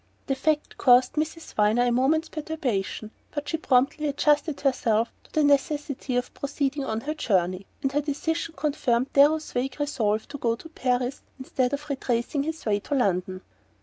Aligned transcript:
The 0.25 0.33
fact 0.33 0.79
caused 0.79 1.15
Miss 1.15 1.53
Viner 1.53 1.83
a 1.83 1.91
moment's 1.91 2.27
perturbation; 2.27 3.11
but 3.29 3.47
she 3.47 3.57
promptly 3.57 4.07
adjusted 4.07 4.61
herself 4.61 5.11
to 5.25 5.31
the 5.31 5.43
necessity 5.43 6.15
of 6.15 6.33
proceeding 6.33 6.83
on 6.83 7.01
her 7.01 7.13
journey, 7.13 7.67
and 7.83 7.91
her 7.91 8.01
decision 8.01 8.55
confirmed 8.57 9.13
Darrow's 9.13 9.51
vague 9.51 9.79
resolve 9.79 10.27
to 10.29 10.39
go 10.39 10.55
to 10.55 10.69
Paris 10.69 11.21
instead 11.37 11.71
of 11.71 11.87
retracing 11.87 12.41
his 12.41 12.65
way 12.65 12.79
to 12.79 12.95
London. 12.95 13.41